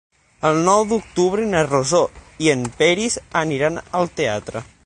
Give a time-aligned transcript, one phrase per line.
[0.49, 2.01] El nou d'octubre na Rosó
[2.47, 4.69] i en Peris aniran al teatre.